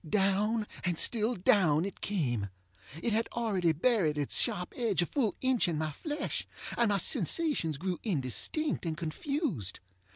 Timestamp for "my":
5.77-5.91, 6.89-6.97